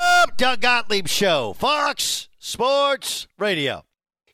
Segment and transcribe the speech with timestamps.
[0.00, 3.84] up, Doug Gottlieb Show, Fox Sports Radio.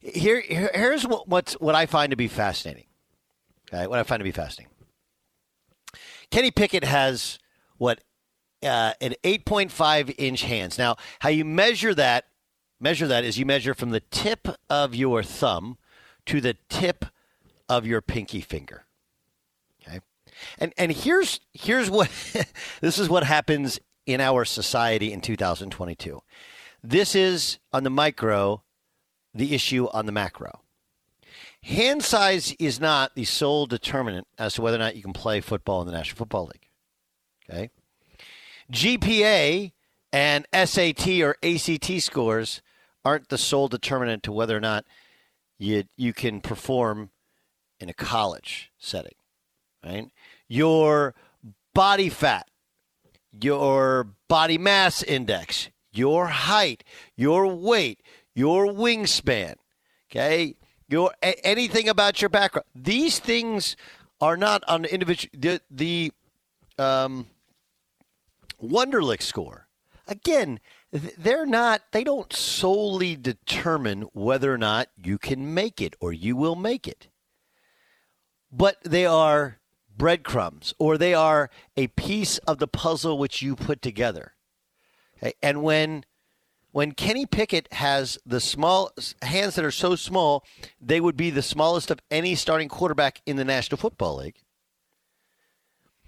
[0.00, 2.86] Here, here here's what, what's what I find to be fascinating.
[3.72, 4.72] Okay, what I find to be fascinating.
[6.30, 7.38] Kenny Pickett has
[7.76, 8.02] what
[8.62, 10.78] uh, an 8.5 inch hands.
[10.78, 12.26] Now, how you measure that
[12.80, 15.76] measure that is you measure from the tip of your thumb
[16.26, 17.04] to the tip
[17.68, 18.86] of your pinky finger.
[19.82, 20.00] Okay,
[20.58, 22.08] and and here's here's what
[22.80, 26.20] this is what happens in our society in 2022.
[26.82, 28.62] This is on the micro,
[29.34, 30.60] the issue on the macro.
[31.62, 35.40] Hand size is not the sole determinant as to whether or not you can play
[35.40, 36.68] football in the National Football League.
[37.48, 37.70] Okay.
[38.72, 39.72] GPA
[40.12, 42.62] and SAT or ACT scores
[43.04, 44.84] aren't the sole determinant to whether or not
[45.58, 47.10] you you can perform
[47.78, 49.14] in a college setting.
[49.84, 50.10] Right?
[50.48, 51.14] Your
[51.74, 52.49] body fat,
[53.32, 56.84] your body mass index, your height,
[57.16, 58.02] your weight,
[58.34, 59.54] your wingspan,
[60.10, 60.54] okay?
[60.88, 62.66] Your anything about your background.
[62.74, 63.76] These things
[64.20, 66.12] are not on the individual the, the
[66.78, 67.26] um,
[68.62, 69.68] Wonderlic score.
[70.08, 70.58] Again,
[70.90, 76.34] they're not they don't solely determine whether or not you can make it or you
[76.34, 77.06] will make it.
[78.50, 79.59] But they are
[80.00, 84.32] breadcrumbs or they are a piece of the puzzle which you put together.
[85.18, 85.34] Okay?
[85.42, 86.04] And when
[86.72, 88.92] when Kenny Pickett has the small
[89.22, 90.42] hands that are so small,
[90.80, 94.38] they would be the smallest of any starting quarterback in the National Football League.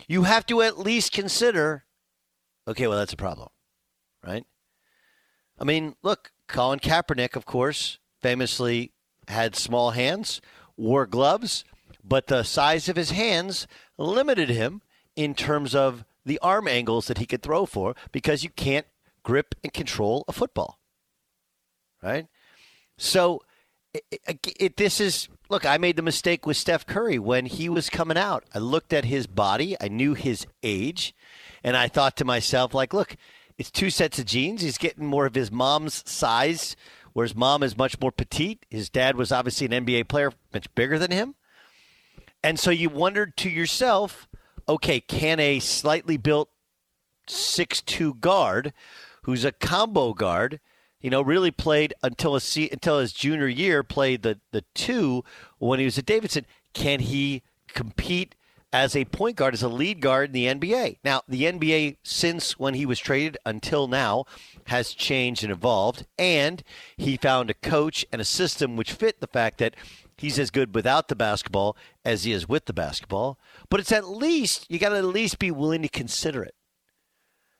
[0.08, 1.84] You have to at least consider
[2.66, 3.50] okay, well, that's a problem,
[4.24, 4.46] right?
[5.58, 8.92] I mean, look, Colin Kaepernick, of course, famously
[9.28, 10.40] had small hands,
[10.78, 11.64] wore gloves,
[12.04, 13.66] but the size of his hands
[13.98, 14.82] limited him
[15.16, 18.86] in terms of the arm angles that he could throw for because you can't
[19.22, 20.78] grip and control a football.
[22.02, 22.26] Right?
[22.96, 23.42] So
[23.94, 27.68] it, it, it, this is look, I made the mistake with Steph Curry when he
[27.68, 28.44] was coming out.
[28.54, 31.14] I looked at his body, I knew his age,
[31.62, 33.16] and I thought to myself, like, look,
[33.58, 34.62] it's two sets of genes.
[34.62, 36.74] He's getting more of his mom's size,
[37.12, 38.64] whereas mom is much more petite.
[38.70, 41.34] His dad was obviously an NBA player, much bigger than him.
[42.42, 44.28] And so you wondered to yourself,
[44.68, 46.48] okay, can a slightly built
[47.26, 48.72] six-two guard
[49.22, 50.60] who's a combo guard,
[51.00, 55.24] you know, really played until his, until his junior year, played the, the two
[55.58, 58.34] when he was at Davidson, can he compete
[58.72, 60.98] as a point guard, as a lead guard in the NBA.
[61.04, 64.24] Now, the NBA, since when he was traded until now,
[64.68, 66.62] has changed and evolved, and
[66.96, 69.74] he found a coach and a system which fit the fact that
[70.22, 73.38] he's as good without the basketball as he is with the basketball.
[73.68, 76.54] But it's at least, you got to at least be willing to consider it.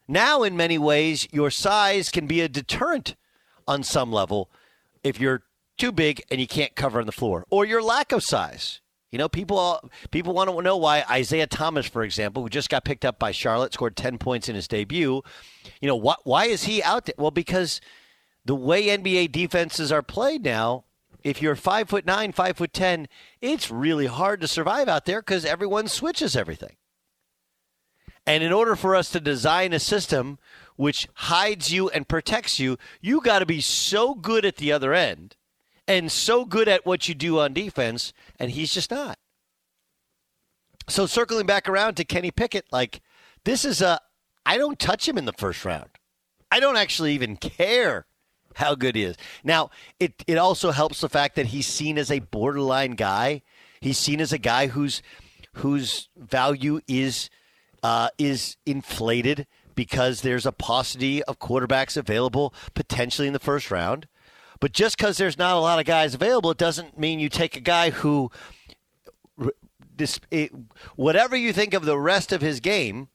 [0.08, 3.16] Now, in many ways, your size can be a deterrent
[3.66, 4.48] on some level
[5.02, 5.42] if you're
[5.76, 8.80] too big and you can't cover on the floor, or your lack of size.
[9.10, 12.84] You know, people people want to know why Isaiah Thomas, for example, who just got
[12.84, 15.22] picked up by Charlotte, scored ten points in his debut.
[15.80, 17.14] You know, why, why is he out there?
[17.18, 17.80] Well, because
[18.44, 20.84] the way NBA defenses are played now,
[21.22, 23.08] if you're five foot nine, five foot ten,
[23.40, 26.76] it's really hard to survive out there because everyone switches everything.
[28.26, 30.38] And in order for us to design a system
[30.76, 34.94] which hides you and protects you, you got to be so good at the other
[34.94, 35.36] end
[35.88, 39.18] and so good at what you do on defense, and he's just not.
[40.88, 43.00] So circling back around to Kenny Pickett, like
[43.44, 44.00] this is a
[44.44, 45.90] I don't touch him in the first round.
[46.50, 48.06] I don't actually even care
[48.56, 49.16] how good he is.
[49.44, 53.42] Now, it it also helps the fact that he's seen as a borderline guy.
[53.80, 55.02] He's seen as a guy whose
[55.54, 57.30] whose value is
[57.82, 64.06] uh, is inflated because there's a paucity of quarterbacks available potentially in the first round.
[64.60, 67.56] But just because there's not a lot of guys available, it doesn't mean you take
[67.56, 68.30] a guy who,
[69.96, 70.52] this, it,
[70.94, 73.08] whatever you think of the rest of his game,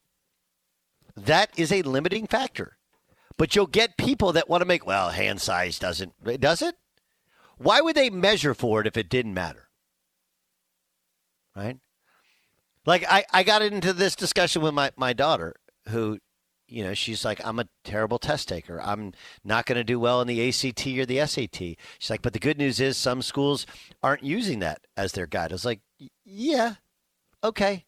[1.15, 2.76] that is a limiting factor.
[3.37, 6.75] But you'll get people that want to make, well, hand size doesn't, does it?
[7.57, 9.69] Why would they measure for it if it didn't matter?
[11.55, 11.77] Right?
[12.85, 15.55] Like, I, I got into this discussion with my, my daughter,
[15.89, 16.19] who
[16.67, 18.81] you know, she's like, I'm a terrible test taker.
[18.81, 19.13] I'm
[19.43, 21.77] not going to do well in the ACT or the SAT.
[21.99, 23.65] She's like, but the good news is some schools
[24.03, 25.51] aren't using that as their guide.
[25.51, 25.79] I was like,
[26.25, 26.75] yeah,
[27.43, 27.85] okay.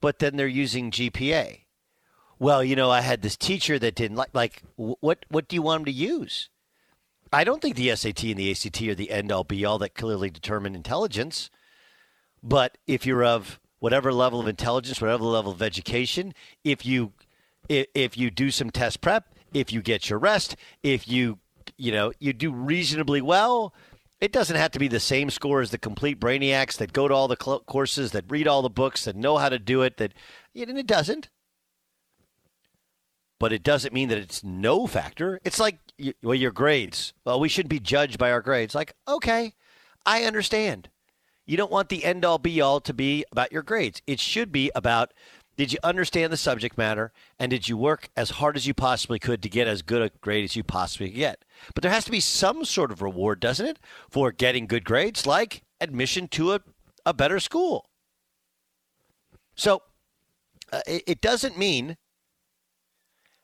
[0.00, 1.60] But then they're using GPA.
[2.38, 5.62] Well, you know, I had this teacher that didn't like, like, what, what do you
[5.62, 6.50] want them to use?
[7.32, 9.94] I don't think the SAT and the ACT are the end all be all that
[9.94, 11.50] clearly determine intelligence.
[12.42, 17.12] But if you're of whatever level of intelligence, whatever level of education, if you
[17.68, 21.38] if you do some test prep, if you get your rest, if you
[21.76, 23.74] you know you do reasonably well,
[24.20, 27.14] it doesn't have to be the same score as the complete brainiacs that go to
[27.14, 29.96] all the cl- courses, that read all the books, that know how to do it.
[29.96, 30.14] That
[30.54, 31.28] and it doesn't.
[33.38, 35.40] But it doesn't mean that it's no factor.
[35.44, 35.78] It's like
[36.22, 37.12] well, your grades.
[37.24, 38.74] Well, we shouldn't be judged by our grades.
[38.74, 39.54] Like, okay,
[40.04, 40.88] I understand.
[41.44, 44.02] You don't want the end all be all to be about your grades.
[44.06, 45.12] It should be about
[45.56, 49.18] did you understand the subject matter and did you work as hard as you possibly
[49.18, 51.44] could to get as good a grade as you possibly could get?
[51.74, 53.78] But there has to be some sort of reward, doesn't it,
[54.10, 56.60] for getting good grades, like admission to a,
[57.06, 57.88] a better school.
[59.54, 59.80] So
[60.72, 61.96] uh, it, it doesn't mean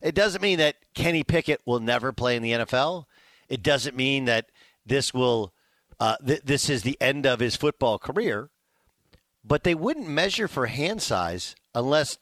[0.02, 3.06] it doesn't mean that Kenny Pickett will never play in the NFL.
[3.49, 4.50] It doesn't mean that
[4.84, 5.52] this will
[6.00, 8.50] uh, th- this is the end of his football career.
[9.44, 12.19] But they wouldn't measure for hand size unless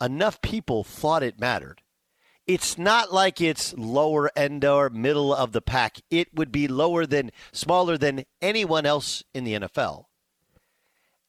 [0.00, 1.82] enough people thought it mattered.
[2.46, 5.98] It's not like it's lower end or middle of the pack.
[6.10, 10.06] It would be lower than, smaller than anyone else in the NFL.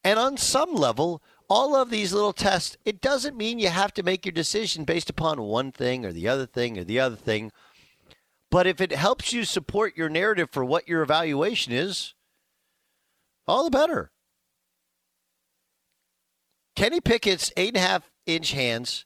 [0.03, 1.21] And on some level,
[1.53, 5.07] all of these little tests, it doesn't mean you have to make your decision based
[5.07, 7.51] upon one thing or the other thing or the other thing.
[8.49, 12.15] But if it helps you support your narrative for what your evaluation is,
[13.47, 14.09] all the better.
[16.75, 19.05] Kenny Pickett's eight and a half inch hands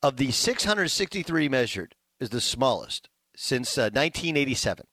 [0.00, 4.86] of the 663 measured is the smallest since uh, 1987.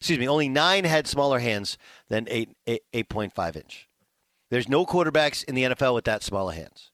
[0.00, 3.88] Excuse me, only nine had smaller hands than 8, 8, 8.5 inch.
[4.50, 6.90] There's no quarterbacks in the NFL with that small of hands.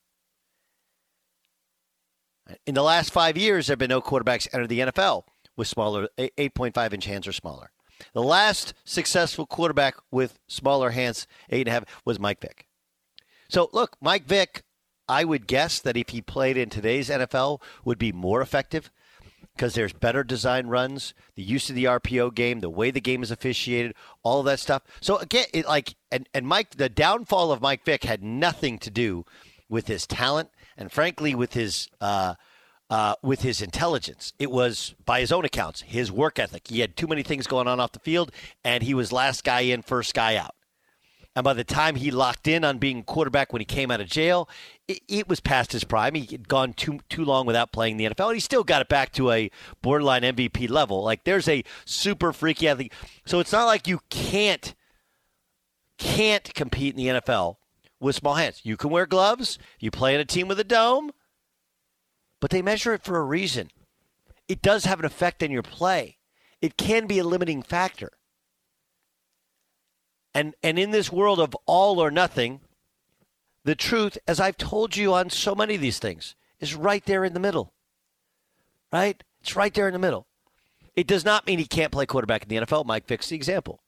[2.65, 5.23] In the last five years, there have been no quarterbacks enter the NFL
[5.55, 7.71] with smaller 8.5 inch hands or smaller.
[8.13, 12.65] The last successful quarterback with smaller hands, eight and a half, was Mike Vick.
[13.49, 14.63] So look, Mike Vick,
[15.07, 18.91] I would guess that if he played in today's NFL, would be more effective
[19.61, 23.21] because there's better design runs, the use of the RPO game, the way the game
[23.21, 23.93] is officiated,
[24.23, 24.81] all of that stuff.
[25.01, 28.89] So again, it like and and Mike, the downfall of Mike Vick had nothing to
[28.89, 29.23] do
[29.69, 31.87] with his talent and frankly with his.
[32.01, 32.33] Uh,
[32.89, 34.33] uh, with his intelligence.
[34.37, 36.67] It was, by his own accounts, his work ethic.
[36.67, 38.33] He had too many things going on off the field,
[38.65, 40.55] and he was last guy in, first guy out.
[41.35, 44.07] And by the time he locked in on being quarterback when he came out of
[44.07, 44.49] jail,
[44.87, 46.13] it, it, was past his prime.
[46.13, 48.27] He had gone too too long without playing the NFL.
[48.27, 49.49] And he still got it back to a
[49.81, 51.03] borderline MVP level.
[51.03, 52.91] Like there's a super freaky athlete.
[53.25, 54.75] So it's not like you can't
[55.97, 57.57] can't compete in the NFL
[58.01, 58.61] with small hands.
[58.63, 59.57] You can wear gloves.
[59.79, 61.11] You play in a team with a dome
[62.41, 63.69] but they measure it for a reason.
[64.49, 66.17] It does have an effect on your play.
[66.61, 68.11] It can be a limiting factor.
[70.33, 72.61] And and in this world of all or nothing,
[73.63, 77.25] the truth, as I've told you on so many of these things, is right there
[77.25, 77.73] in the middle.
[78.91, 79.23] Right?
[79.41, 80.27] It's right there in the middle.
[80.95, 82.85] It does not mean he can't play quarterback in the NFL.
[82.85, 83.81] Mike Vick's the example.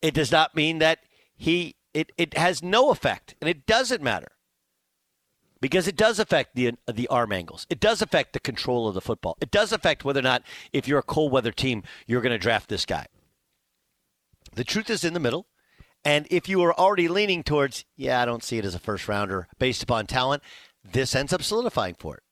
[0.00, 1.00] It does not mean that
[1.36, 4.32] he it, it has no effect and it doesn't matter
[5.60, 7.66] because it does affect the the arm angles.
[7.68, 9.36] It does affect the control of the football.
[9.40, 12.38] It does affect whether or not, if you're a cold weather team, you're going to
[12.38, 13.06] draft this guy.
[14.54, 15.46] The truth is in the middle.
[16.04, 19.06] And if you are already leaning towards, yeah, I don't see it as a first
[19.06, 20.42] rounder based upon talent,
[20.82, 22.22] this ends up solidifying for it.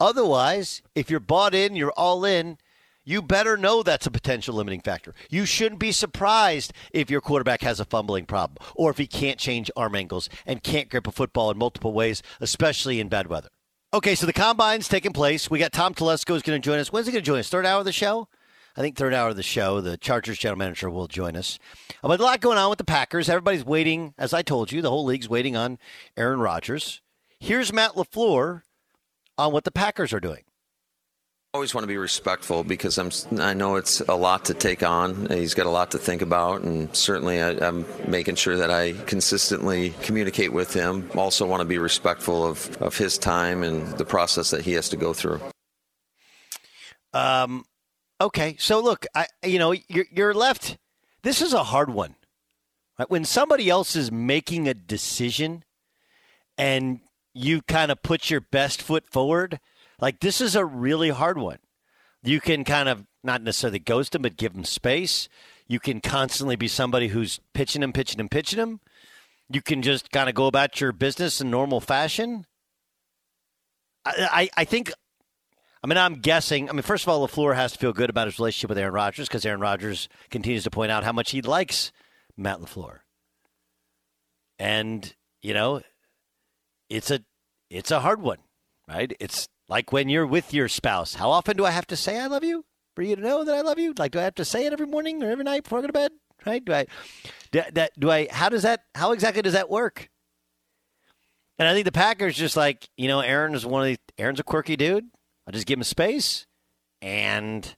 [0.00, 2.58] Otherwise, if you're bought in, you're all in,
[3.04, 5.14] you better know that's a potential limiting factor.
[5.28, 9.38] You shouldn't be surprised if your quarterback has a fumbling problem or if he can't
[9.38, 13.50] change arm angles and can't grip a football in multiple ways, especially in bad weather.
[13.92, 15.50] Okay, so the combine's taking place.
[15.50, 16.90] We got Tom Telesco is going to join us.
[16.90, 17.48] When's he going to join us?
[17.48, 18.28] Third hour of the show?
[18.76, 19.80] I think third hour of the show.
[19.80, 21.58] The Chargers general manager will join us.
[22.02, 23.28] But a lot going on with the Packers.
[23.28, 25.78] Everybody's waiting, as I told you, the whole league's waiting on
[26.16, 27.00] Aaron Rodgers.
[27.38, 28.62] Here's Matt LaFleur
[29.38, 30.44] on what the Packers are doing
[31.54, 35.30] always want to be respectful because I'm I know it's a lot to take on.
[35.30, 38.92] He's got a lot to think about, and certainly I, am making sure that I
[39.06, 41.08] consistently communicate with him.
[41.14, 44.88] Also, want to be respectful of, of his time and the process that he has
[44.88, 45.40] to go through.
[47.12, 47.64] Um.
[48.20, 50.78] Okay, so look, I you know you're you're left.
[51.22, 52.14] This is a hard one.
[52.98, 53.10] Right?
[53.10, 55.64] When somebody else is making a decision,
[56.56, 57.00] and
[57.34, 59.60] you kind of put your best foot forward.
[60.00, 61.58] Like this is a really hard one.
[62.22, 65.28] You can kind of not necessarily ghost him, but give him space.
[65.66, 68.80] You can constantly be somebody who's pitching him, pitching him, pitching him.
[69.48, 72.46] You can just kind of go about your business in normal fashion.
[74.04, 74.92] I, I, I think
[75.84, 76.70] I mean, I'm guessing.
[76.70, 78.94] I mean, first of all, LaFleur has to feel good about his relationship with Aaron
[78.94, 81.92] Rodgers because Aaron Rodgers continues to point out how much he likes
[82.38, 83.00] Matt LaFleur.
[84.58, 85.82] And, you know,
[86.88, 87.20] it's a
[87.68, 88.38] it's a hard one,
[88.88, 89.14] right?
[89.20, 91.16] It's like when you're with your spouse.
[91.16, 92.64] How often do I have to say I love you
[92.96, 93.92] for you to know that I love you?
[93.98, 95.88] Like, do I have to say it every morning or every night before I go
[95.88, 96.12] to bed?
[96.46, 96.64] Right?
[96.64, 96.86] Do I?
[97.50, 98.28] Do, that, do I?
[98.30, 98.84] How does that?
[98.94, 100.08] How exactly does that work?
[101.58, 103.98] And I think the Packers just like you know, Aaron is one of the.
[104.16, 105.10] Aaron's a quirky dude.
[105.46, 106.46] I'll just give him space
[107.02, 107.76] and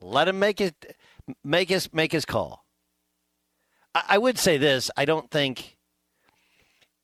[0.00, 0.96] let him make it
[1.44, 2.64] make his make his call.
[3.94, 5.76] I, I would say this: I don't think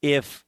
[0.03, 0.45] if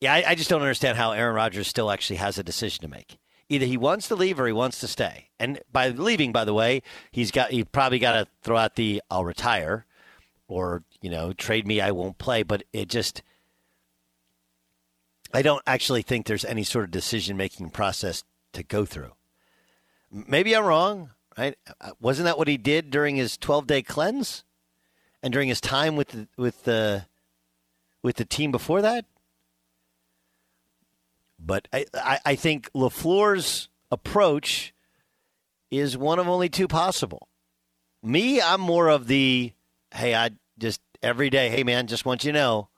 [0.00, 2.88] yeah, I, I, just don't understand how Aaron Rodgers still actually has a decision to
[2.88, 3.18] make.
[3.50, 5.28] Either he wants to leave or he wants to stay.
[5.38, 9.02] And by leaving, by the way, he's got he probably got to throw out the
[9.10, 9.86] "I'll retire"
[10.48, 12.42] or you know trade me, I won't play.
[12.42, 13.22] But it just
[15.32, 19.12] I don't actually think there's any sort of decision making process to go through.
[20.10, 21.56] Maybe I'm wrong, right?
[21.80, 24.44] Uh, wasn't that what he did during his 12 day cleanse,
[25.22, 27.06] and during his time with the, with the
[28.02, 29.04] with the team before that?
[31.38, 34.74] But I, I, I think LaFleur's approach
[35.70, 37.28] is one of only two possible.
[38.02, 39.52] Me, I'm more of the
[39.94, 42.68] hey, I just every day, hey man, just want you to know,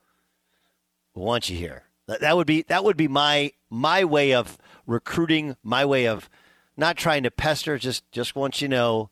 [1.14, 1.84] want you here.
[2.06, 6.28] That would be that would be my my way of recruiting, my way of
[6.76, 7.78] not trying to pester.
[7.78, 9.10] Just just want you know,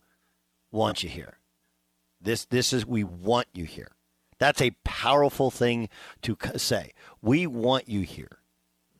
[0.70, 1.38] want you here.
[2.20, 3.92] This this is we want you here.
[4.38, 5.88] That's a powerful thing
[6.22, 6.92] to say.
[7.22, 8.38] We want you here.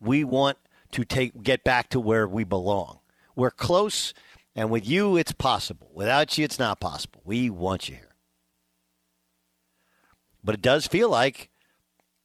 [0.01, 0.59] We want
[0.93, 3.01] to take get back to where we belong.
[3.35, 4.15] We're close,
[4.55, 5.91] and with you, it's possible.
[5.95, 7.23] Without you, it's not possible.
[7.25, 8.15] We want you here.
[10.45, 11.51] But it does feel like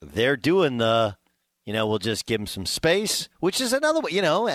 [0.01, 1.17] they're doing the
[1.65, 4.49] you know, we'll just give him some space, which is another way, you know,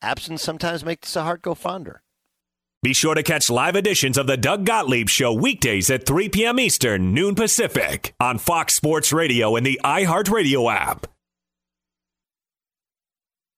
[0.00, 2.02] absence sometimes makes the heart go fonder.
[2.82, 6.60] Be sure to catch live editions of the Doug Gottlieb Show weekdays at 3 p.m.
[6.60, 11.06] Eastern, noon Pacific, on Fox Sports Radio and the iHeartRadio app.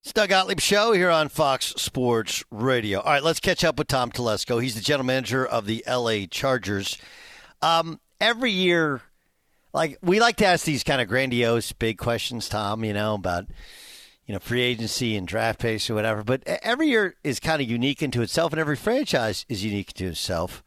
[0.05, 3.01] It's Doug Gottlieb Show here on Fox Sports Radio.
[3.01, 4.63] All right, let's catch up with Tom Telesco.
[4.63, 6.97] He's the general manager of the LA Chargers.
[7.61, 9.03] Um, every year,
[9.77, 12.83] like we like to ask these kind of grandiose, big questions, Tom.
[12.83, 13.45] You know about
[14.25, 16.25] you know free agency and draft picks or whatever.
[16.25, 20.07] But every year is kind of unique into itself, and every franchise is unique to
[20.07, 20.65] itself.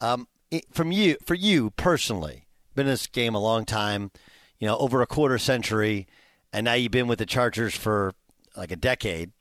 [0.00, 4.12] Um, it, from you, for you personally, been in this game a long time.
[4.60, 6.06] You know, over a quarter century,
[6.52, 8.14] and now you've been with the Chargers for
[8.56, 9.32] like a decade.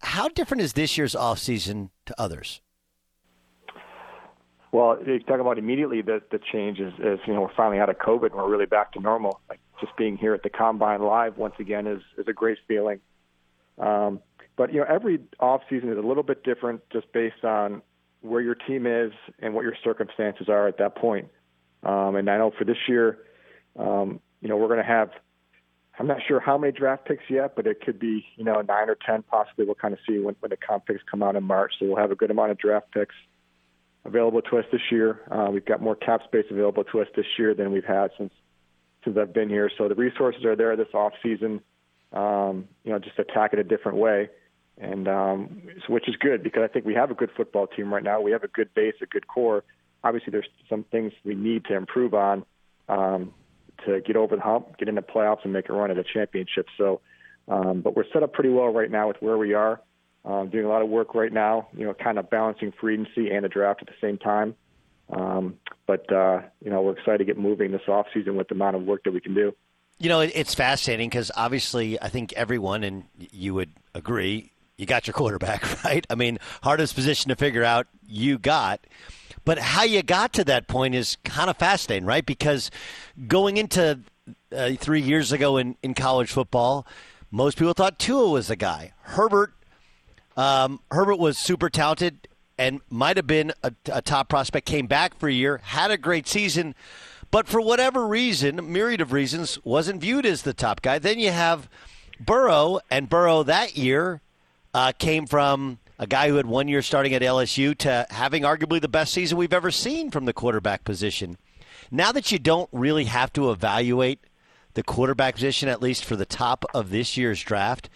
[0.00, 2.60] How different is this year's offseason to others?
[4.70, 7.88] Well, you talk about immediately the the change is, is you know we're finally out
[7.88, 9.40] of COVID and we're really back to normal.
[9.48, 13.00] Like just being here at the combine live once again is is a great feeling.
[13.78, 14.20] Um,
[14.56, 17.80] but you know every off season is a little bit different just based on
[18.20, 21.28] where your team is and what your circumstances are at that point.
[21.82, 23.18] Um, and I know for this year,
[23.78, 25.10] um, you know we're going to have.
[25.98, 28.90] I'm not sure how many draft picks yet, but it could be you know nine
[28.90, 29.64] or ten possibly.
[29.64, 31.72] We'll kind of see when when the comp picks come out in March.
[31.78, 33.14] So we'll have a good amount of draft picks
[34.04, 35.20] available to us this year.
[35.30, 38.32] Uh, we've got more cap space available to us this year than we've had since
[39.04, 39.70] since I've been here.
[39.78, 41.60] So the resources are there this off season.
[42.12, 44.30] Um, you know, just attack it a different way,
[44.78, 47.92] and um, so, which is good because I think we have a good football team
[47.92, 48.20] right now.
[48.20, 49.62] We have a good base, a good core.
[50.02, 52.44] Obviously, there's some things we need to improve on
[52.88, 53.34] um,
[53.84, 56.04] to get over the hump, get into the playoffs, and make a run at a
[56.04, 56.66] championship.
[56.78, 57.00] So,
[57.46, 59.82] um, but we're set up pretty well right now with where we are.
[60.28, 63.30] Um, doing a lot of work right now, you know, kind of balancing free agency
[63.30, 64.54] and the draft at the same time.
[65.10, 65.56] Um,
[65.86, 68.76] but uh, you know, we're excited to get moving this off season with the amount
[68.76, 69.54] of work that we can do.
[69.98, 75.06] You know, it's fascinating because obviously, I think everyone, and you would agree, you got
[75.06, 76.06] your quarterback right.
[76.10, 78.86] I mean, hardest position to figure out you got.
[79.46, 82.24] But how you got to that point is kind of fascinating, right?
[82.24, 82.70] Because
[83.26, 84.00] going into
[84.54, 86.86] uh, three years ago in, in college football,
[87.30, 88.92] most people thought Tua was the guy.
[89.00, 89.54] Herbert
[90.38, 94.66] um, Herbert was super talented and might have been a, a, top prospect.
[94.66, 96.76] Came back for a year, had a great season,
[97.32, 101.00] but for whatever reason, myriad of reasons, wasn't viewed as the top guy.
[101.00, 101.68] Then you have
[102.20, 104.20] Burrow, and Burrow that year
[104.72, 108.80] uh, came from a guy who had one year starting at LSU to having arguably
[108.80, 111.36] the best season we've ever seen from the quarterback position.
[111.90, 114.20] Now that you don't really have to evaluate
[114.74, 117.90] the quarterback position, at least for the top of this year's draft.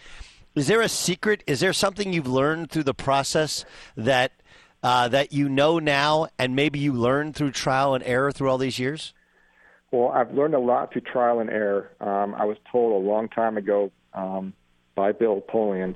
[0.55, 1.43] Is there a secret?
[1.47, 3.65] Is there something you've learned through the process
[3.97, 4.31] that
[4.83, 8.57] uh, that you know now, and maybe you learned through trial and error through all
[8.57, 9.13] these years?
[9.91, 11.91] Well, I've learned a lot through trial and error.
[11.99, 14.53] Um, I was told a long time ago um,
[14.95, 15.95] by Bill Polian,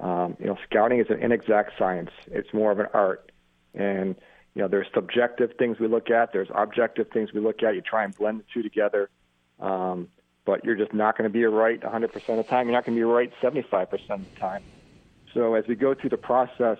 [0.00, 2.10] um, you know, scouting is an inexact science.
[2.26, 3.30] It's more of an art,
[3.74, 4.16] and
[4.54, 7.74] you know, there's subjective things we look at, there's objective things we look at.
[7.74, 9.10] You try and blend the two together,
[9.60, 10.08] um,
[10.44, 12.66] but you're just not going to be right 100% of the time.
[12.66, 14.62] You're not going to be right 75% of the time.
[15.34, 16.78] So as we go through the process,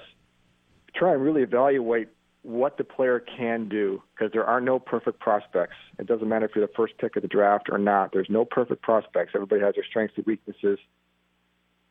[0.95, 2.09] try and really evaluate
[2.43, 5.77] what the player can do because there are no perfect prospects.
[5.99, 8.13] It doesn't matter if you're the first pick of the draft or not.
[8.13, 9.33] There's no perfect prospects.
[9.35, 10.79] Everybody has their strengths and weaknesses.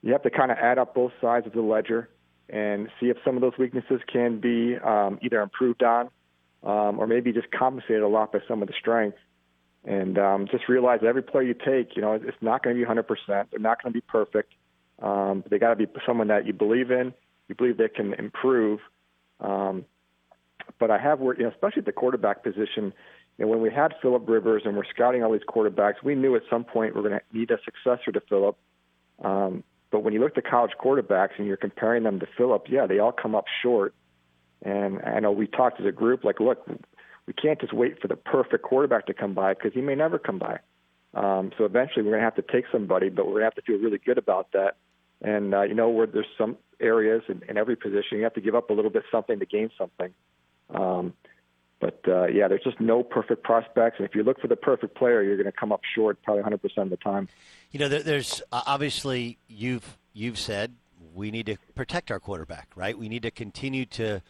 [0.02, 2.10] You have to kind of add up both sides of the ledger
[2.50, 6.10] and see if some of those weaknesses can be um, either improved on
[6.64, 9.20] um, or maybe just compensated a lot by some of the strengths.
[9.84, 12.88] And um, just realize every player you take, you know, it's not going to be
[12.88, 13.06] 100%.
[13.28, 14.54] They're not going to be perfect.
[15.02, 17.14] Um, they got to be someone that you believe in,
[17.48, 18.80] you believe they can improve.
[19.40, 19.86] Um,
[20.80, 22.94] but I have worked, you know, especially at the quarterback position.
[23.38, 26.36] You know, when we had Philip Rivers and we're scouting all these quarterbacks, we knew
[26.36, 28.56] at some point we're going to need a successor to Philip.
[29.24, 32.68] Um, but when you look at the college quarterbacks and you're comparing them to Philip,
[32.70, 33.94] yeah, they all come up short.
[34.64, 36.64] And I know we talked as a group, like, look,
[37.28, 40.20] we can't just wait for the perfect quarterback to come by because he may never
[40.20, 40.60] come by.
[41.14, 43.56] Um, so eventually we're going to have to take somebody, but we're going to have
[43.56, 44.78] to feel really good about that.
[45.22, 48.42] And, uh, you know, where there's some areas in, in every position, you have to
[48.42, 50.14] give up a little bit something to gain something.
[50.74, 51.14] Um,
[51.82, 54.96] but uh, yeah, there's just no perfect prospects, and if you look for the perfect
[54.96, 57.28] player, you're going to come up short probably 100% of the time.
[57.72, 60.76] You know, there, there's obviously you've you've said
[61.16, 62.98] we need to protect our quarterback, right?
[62.98, 64.22] We need to continue to.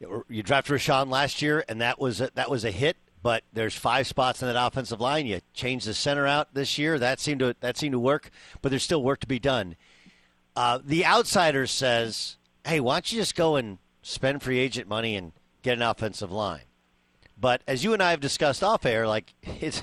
[0.00, 2.96] You drafted Rashawn last year, and that was a, that was a hit.
[3.22, 5.26] But there's five spots in that offensive line.
[5.26, 6.98] You changed the center out this year.
[6.98, 9.76] That seemed to that seemed to work, but there's still work to be done.
[10.54, 12.36] Uh, the outsider says,
[12.66, 15.32] "Hey, why don't you just go and spend free agent money and
[15.62, 16.64] get an offensive line?"
[17.36, 19.82] But as you and I have discussed off air, like it's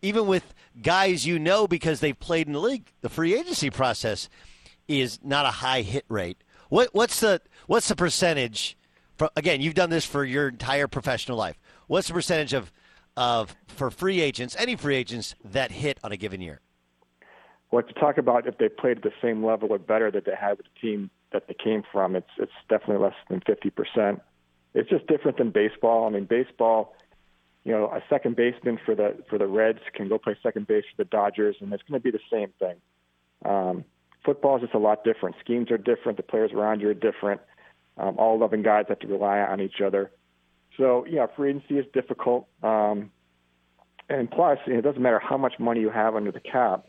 [0.00, 4.28] even with guys you know because they've played in the league, the free agency process
[4.86, 6.38] is not a high hit rate.
[6.68, 8.76] What, what's the what's the percentage?
[9.36, 11.58] Again, you've done this for your entire professional life.
[11.86, 12.72] What's the percentage of
[13.16, 16.60] of for free agents, any free agents that hit on a given year?
[17.70, 20.34] Well, to talk about if they played at the same level or better that they
[20.40, 24.20] had with the team that they came from, it's it's definitely less than fifty percent
[24.74, 26.06] it's just different than baseball.
[26.06, 26.94] I mean, baseball,
[27.64, 30.84] you know, a second baseman for the for the Reds can go play second base
[30.94, 32.76] for the Dodgers, and it's going to be the same thing.
[33.44, 33.84] Um,
[34.24, 35.36] football is just a lot different.
[35.40, 36.16] Schemes are different.
[36.16, 37.40] The players around you are different.
[37.98, 40.10] Um, all 11 guys have to rely on each other.
[40.76, 42.46] So, yeah, free agency is difficult.
[42.62, 43.10] Um,
[44.08, 46.86] and plus, it doesn't matter how much money you have under the cap.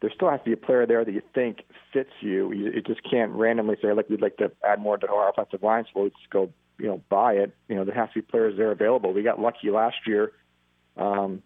[0.00, 1.58] There still has to be a player there that you think
[1.92, 2.52] fits you.
[2.52, 5.62] You, you just can't randomly say, like, we'd like to add more to our offensive
[5.62, 6.50] line, so let's go
[6.80, 7.54] you know buy it.
[7.68, 9.12] You know there has to be players there available.
[9.12, 10.32] We got lucky last year
[10.96, 11.42] um,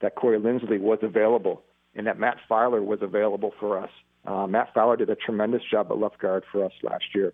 [0.00, 1.62] that Corey Linsley was available
[1.94, 3.90] and that Matt Feiler was available for us.
[4.24, 7.32] Uh, Matt Feiler did a tremendous job at left guard for us last year.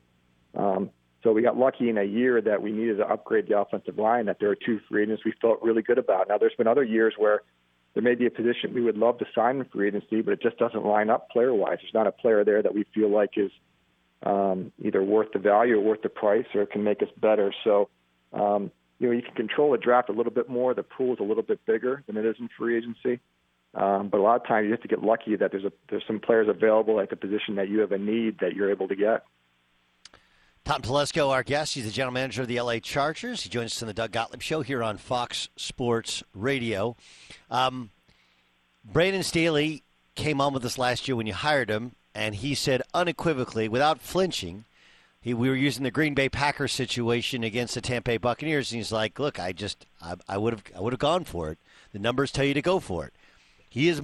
[0.57, 0.90] Um,
[1.22, 4.26] so we got lucky in a year that we needed to upgrade the offensive line.
[4.26, 6.28] That there are two free agents we felt really good about.
[6.28, 7.42] Now there's been other years where
[7.94, 10.42] there may be a position we would love to sign in free agency, but it
[10.42, 11.78] just doesn't line up player wise.
[11.80, 13.50] There's not a player there that we feel like is
[14.24, 17.52] um, either worth the value or worth the price, or can make us better.
[17.64, 17.88] So,
[18.32, 20.74] um, you know, you can control the draft a little bit more.
[20.74, 23.20] The pool is a little bit bigger than it is in free agency.
[23.74, 26.04] Um, but a lot of times you have to get lucky that there's a there's
[26.06, 28.96] some players available at the position that you have a need that you're able to
[28.96, 29.24] get.
[30.64, 33.42] Tom Telesco, our guest, he's the general manager of the LA Chargers.
[33.42, 36.94] He joins us in the Doug Gottlieb Show here on Fox Sports Radio.
[37.51, 37.90] Um,
[38.85, 39.83] Brandon Staley
[40.14, 44.01] came on with us last year when you hired him, and he said unequivocally, without
[44.01, 44.64] flinching,
[45.20, 48.79] he, we were using the Green Bay Packers situation against the Tampa Bay Buccaneers, and
[48.79, 49.87] he's like, "Look, I just,
[50.29, 51.59] I would have, I would have gone for it.
[51.92, 53.12] The numbers tell you to go for it."
[53.68, 54.03] He is,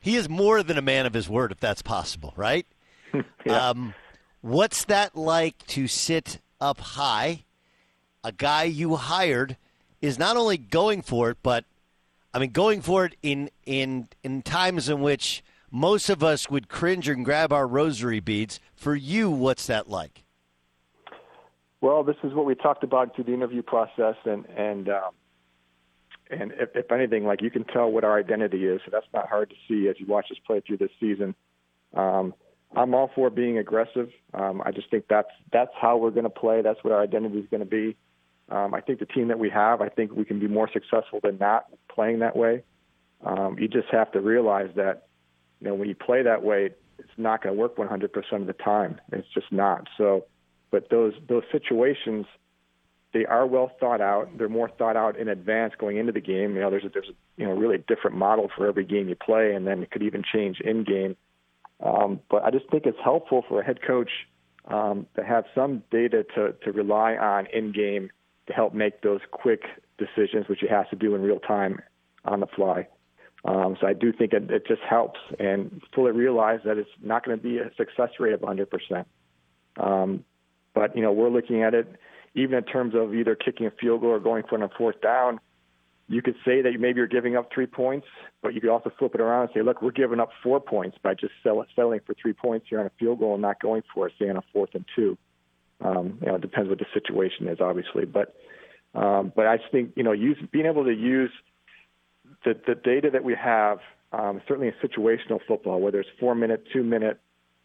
[0.00, 2.66] he is more than a man of his word, if that's possible, right?
[3.44, 3.68] yeah.
[3.68, 3.94] um,
[4.40, 7.44] what's that like to sit up high?
[8.22, 9.56] A guy you hired
[10.00, 11.64] is not only going for it, but
[12.32, 16.68] I mean, going for it in in in times in which most of us would
[16.68, 18.60] cringe and grab our rosary beads.
[18.74, 20.22] For you, what's that like?
[21.80, 25.10] Well, this is what we talked about through the interview process, and and um,
[26.30, 28.80] and if, if anything, like you can tell what our identity is.
[28.84, 31.34] So that's not hard to see as you watch us play through this season.
[31.94, 32.34] Um,
[32.74, 34.10] I'm all for being aggressive.
[34.32, 36.62] Um, I just think that's that's how we're going to play.
[36.62, 37.96] That's what our identity is going to be.
[38.48, 41.20] Um, I think the team that we have, I think we can be more successful
[41.22, 42.62] than not playing that way.
[43.24, 45.06] Um, you just have to realize that,
[45.60, 48.52] you know, when you play that way, it's not going to work 100% of the
[48.52, 49.00] time.
[49.12, 49.86] It's just not.
[49.96, 50.26] So,
[50.70, 52.26] but those those situations,
[53.12, 54.36] they are well thought out.
[54.38, 56.54] They're more thought out in advance going into the game.
[56.54, 59.16] You know, there's a, there's a you know really different model for every game you
[59.16, 61.16] play, and then it could even change in game.
[61.82, 64.10] Um, but I just think it's helpful for a head coach
[64.68, 68.10] um, to have some data to to rely on in game
[68.46, 69.62] to help make those quick
[69.98, 71.80] decisions, which he has to do in real time
[72.24, 72.86] on the fly.
[73.44, 77.24] Um, so I do think it, it just helps and fully realize that it's not
[77.24, 79.04] going to be a success rate of 100%.
[79.78, 80.24] Um,
[80.74, 81.96] but, you know, we're looking at it
[82.34, 85.40] even in terms of either kicking a field goal or going for a fourth down.
[86.10, 88.06] You could say that maybe you're giving up three points,
[88.42, 90.98] but you could also flip it around and say, look, we're giving up four points
[91.02, 93.82] by just sell, settling for three points here on a field goal and not going
[93.94, 95.16] for it, say on a fourth and two.
[95.80, 98.04] Um, you know, it depends what the situation is, obviously.
[98.04, 98.34] But
[98.92, 101.30] um, but I think you know, use, being able to use–
[102.44, 103.78] the, the data that we have,
[104.12, 107.20] um, certainly in situational football, whether it's four minute, two minute,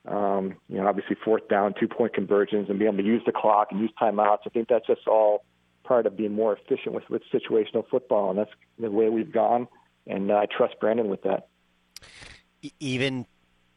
[0.07, 3.31] um, you know, obviously fourth down, two point conversions, and being able to use the
[3.31, 4.39] clock and use timeouts.
[4.45, 5.43] I think that's just all
[5.85, 9.67] part of being more efficient with, with situational football, and that's the way we've gone.
[10.07, 11.47] And uh, I trust Brandon with that.
[12.79, 13.25] Even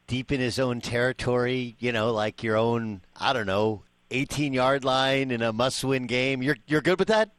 [0.07, 4.83] deep in his own territory, you know, like your own, I don't know, 18 yard
[4.83, 6.41] line in a must win game.
[6.41, 7.31] You're you're good with that?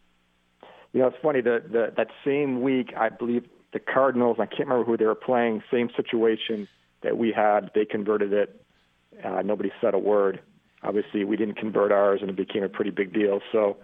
[0.92, 1.40] You know, it's funny.
[1.40, 4.36] The, the that same week, I believe the Cardinals.
[4.40, 5.62] I can't remember who they were playing.
[5.70, 6.68] Same situation
[7.02, 7.70] that we had.
[7.74, 8.64] They converted it.
[9.24, 10.40] Uh, nobody said a word.
[10.82, 13.40] Obviously, we didn't convert ours, and it became a pretty big deal.
[13.52, 13.76] So,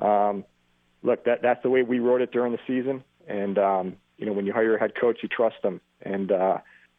[0.00, 0.44] um,
[1.02, 3.04] look, that that's the way we wrote it during the season.
[3.26, 5.80] And um, you know, when you hire a head coach, you trust them.
[6.02, 6.58] And uh,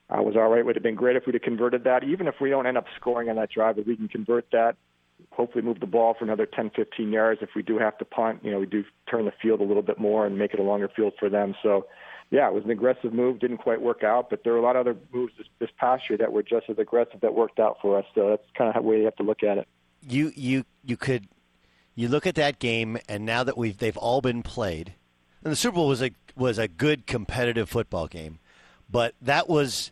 [0.10, 0.60] I was all right.
[0.60, 2.04] It would have been great if we'd have converted that.
[2.04, 4.76] Even if we don't end up scoring on that drive, if we can convert that,
[5.32, 7.42] hopefully move the ball for another 10, 15 yards.
[7.42, 9.82] If we do have to punt, you know, we do turn the field a little
[9.82, 11.56] bit more and make it a longer field for them.
[11.64, 11.88] So,
[12.30, 13.40] yeah, it was an aggressive move.
[13.40, 16.10] Didn't quite work out, but there were a lot of other moves this, this past
[16.10, 18.06] year that were just as aggressive that worked out for us.
[18.16, 19.68] So that's kind of how we have to look at it.
[20.08, 21.28] You you you could
[21.98, 24.94] you look at that game, and now that we've they've all been played,
[25.44, 28.38] and the Super Bowl was a was a good competitive football game,
[28.88, 29.92] but that was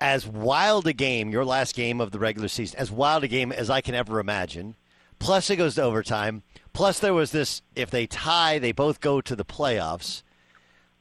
[0.00, 3.50] as wild a game, your last game of the regular season, as wild a game
[3.50, 4.76] as I can ever imagine.
[5.18, 6.44] Plus, it goes to overtime.
[6.72, 10.22] Plus, there was this if they tie, they both go to the playoffs.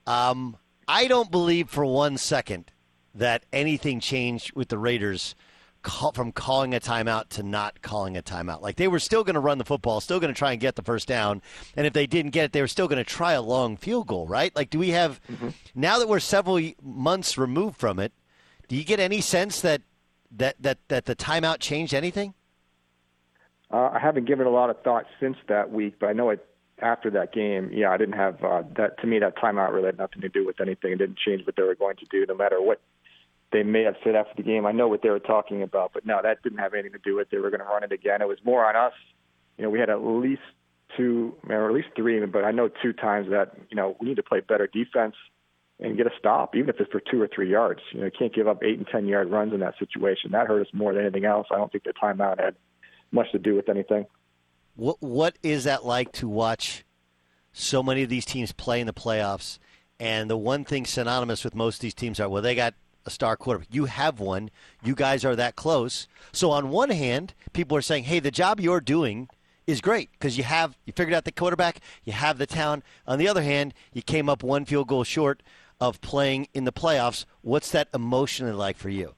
[0.08, 2.72] Um, I don't believe for one second
[3.14, 5.36] that anything changed with the Raiders
[5.82, 8.62] call, from calling a timeout to not calling a timeout.
[8.62, 10.76] Like they were still going to run the football, still going to try and get
[10.76, 11.42] the first down,
[11.76, 14.08] and if they didn't get it, they were still going to try a long field
[14.08, 14.56] goal, right?
[14.56, 15.50] Like, do we have mm-hmm.
[15.76, 18.14] now that we're several months removed from it?
[18.68, 19.82] Do you get any sense that
[20.32, 22.34] that that that the timeout changed anything?
[23.72, 26.46] Uh, I haven't given a lot of thought since that week, but I know it
[26.82, 27.70] after that game.
[27.72, 29.00] Yeah, I didn't have uh, that.
[29.00, 30.92] To me, that timeout really had nothing to do with anything.
[30.92, 32.82] It didn't change what they were going to do, no matter what
[33.52, 34.66] they may have said after the game.
[34.66, 37.16] I know what they were talking about, but no, that didn't have anything to do
[37.16, 37.28] with.
[37.28, 37.32] It.
[37.32, 38.22] They were going to run it again.
[38.22, 38.94] It was more on us.
[39.58, 40.42] You know, we had at least
[40.98, 44.16] two, or at least three, but I know two times that you know we need
[44.16, 45.16] to play better defense
[45.80, 47.82] and get a stop, even if it's for two or three yards.
[47.92, 50.32] You know, you can't give up eight and ten yard runs in that situation.
[50.32, 51.48] That hurt us more than anything else.
[51.52, 52.56] I don't think the timeout had
[53.12, 54.06] much to do with anything.
[54.76, 56.86] What What is that like to watch
[57.52, 59.60] so many of these teams play in the playoffs?
[60.00, 62.74] And the one thing synonymous with most of these teams are well, they got
[63.06, 63.68] a star quarterback.
[63.72, 64.50] You have one.
[64.84, 66.08] You guys are that close.
[66.32, 69.30] So on one hand, people are saying, "Hey, the job you're doing."
[69.68, 72.84] is great because you have you figured out the quarterback, you have the town.
[73.08, 75.44] On the other hand, you came up one field goal short
[75.80, 77.26] of playing in the playoffs.
[77.42, 79.16] What's that emotionally like for you?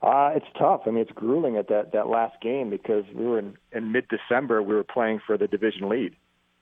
[0.00, 0.82] Uh, it's tough.
[0.86, 4.06] I mean, it's grueling at that that last game because we were in, in mid
[4.08, 4.62] December.
[4.62, 6.14] We were playing for the division lead,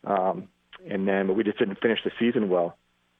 [0.05, 0.49] um,
[0.89, 2.79] and then but we just didn't finish the season well.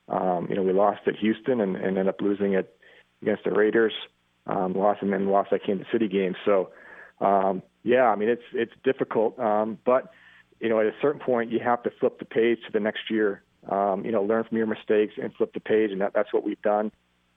[0.09, 2.79] Um, you know, we lost at Houston and, and ended up losing it
[3.27, 3.93] against the Raiders.
[4.47, 6.37] Um, lost and then lost that Kansas City game.
[6.45, 6.71] So,
[7.21, 10.13] um, yeah, I mean, it's it's difficult, um, but
[10.61, 13.11] you know, at a certain point, you have to flip the page to the next
[13.11, 16.33] year um, you know, learn from your mistakes and flip the page, and that, that's
[16.33, 16.93] what we've done.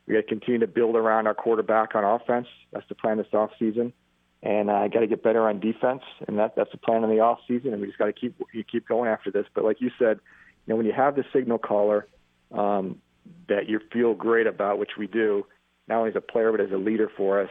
[0.05, 2.47] We got to continue to build around our quarterback on offense.
[2.71, 3.93] That's the plan this off season,
[4.41, 7.09] and I uh, got to get better on defense, and that that's the plan in
[7.09, 7.73] the off season.
[7.73, 9.45] And we just got to keep you keep going after this.
[9.53, 10.19] But like you said,
[10.65, 12.07] you know, when you have the signal caller
[12.51, 13.01] um,
[13.47, 15.45] that you feel great about, which we do,
[15.89, 17.49] not only as a player but as a leader for us,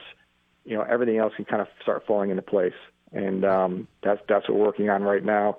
[0.65, 2.75] you know, everything else can kind of start falling into place.
[3.13, 5.59] And um, that's that's what we're working on right now.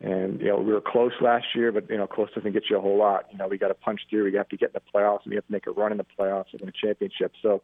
[0.00, 2.78] And you know, we were close last year, but you know, close doesn't get you
[2.78, 3.26] a whole lot.
[3.30, 4.24] You know, we got to punch through.
[4.24, 5.98] We have to get in the playoffs, and we have to make a run in
[5.98, 7.32] the playoffs and win a championship.
[7.42, 7.62] So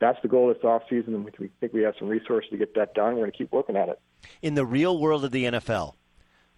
[0.00, 2.94] that's the goal this offseason, and we think we have some resources to get that
[2.94, 3.14] done.
[3.14, 4.00] We're going to keep working at it.
[4.42, 5.94] In the real world of the NFL,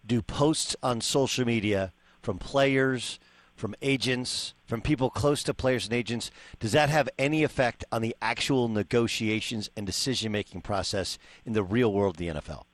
[0.07, 3.19] do posts on social media from players,
[3.61, 8.01] from agents, from people close to players and agents, does that have any effect on
[8.03, 12.65] the actual negotiations and decision making process in the real world of the NFL?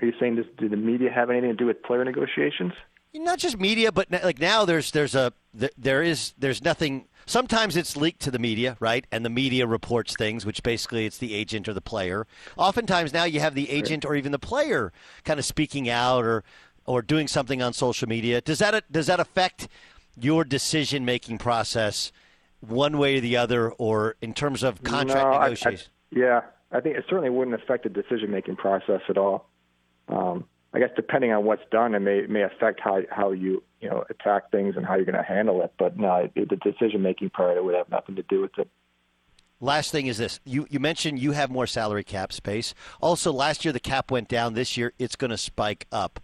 [0.00, 2.72] Are you saying, does, do the media have anything to do with player negotiations?
[3.12, 7.08] Not just media, but like now there's there's a there is there's nothing.
[7.26, 9.04] Sometimes it's leaked to the media, right?
[9.10, 12.28] And the media reports things, which basically it's the agent or the player.
[12.56, 14.92] Oftentimes now you have the agent or even the player
[15.24, 16.44] kind of speaking out or
[16.86, 18.40] or doing something on social media.
[18.40, 19.68] Does that does that affect
[20.18, 22.12] your decision making process
[22.60, 25.88] one way or the other, or in terms of contract no, negotiations?
[26.14, 26.40] I, I, yeah,
[26.72, 29.48] I think it certainly wouldn't affect the decision making process at all.
[30.08, 33.88] Um, I guess depending on what's done, it may may affect how how you you
[33.88, 35.72] know attack things and how you're going to handle it.
[35.78, 38.68] But no, the decision making part it would have nothing to do with it.
[39.60, 42.72] Last thing is this: you you mentioned you have more salary cap space.
[43.00, 44.54] Also, last year the cap went down.
[44.54, 46.20] This year it's going to spike up.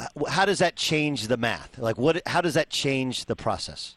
[0.00, 1.78] Uh, how does that change the math?
[1.78, 2.22] Like, what?
[2.26, 3.96] How does that change the process?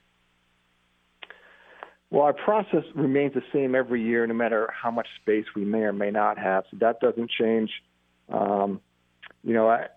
[2.12, 5.80] Well, our process remains the same every year, no matter how much space we may
[5.80, 6.66] or may not have.
[6.70, 7.72] So that doesn't change.
[8.30, 8.82] Um,
[9.44, 9.88] you know, I,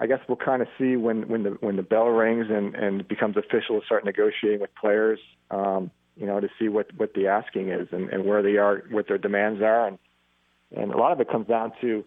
[0.00, 3.06] I guess we'll kind of see when when the when the bell rings and and
[3.06, 5.18] becomes official to start negotiating with players.
[5.50, 8.84] Um, you know, to see what what the asking is and, and where they are,
[8.90, 9.98] what their demands are, and
[10.76, 12.04] and a lot of it comes down to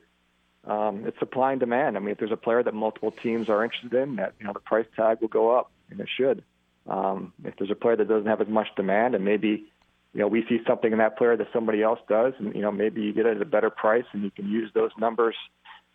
[0.68, 1.96] um, it's supply and demand.
[1.96, 4.54] I mean, if there's a player that multiple teams are interested in, that you know
[4.54, 6.44] the price tag will go up, and it should.
[6.88, 9.66] Um, if there's a player that doesn't have as much demand, and maybe
[10.14, 12.72] you know we see something in that player that somebody else does, and you know
[12.72, 15.36] maybe you get it at a better price, and you can use those numbers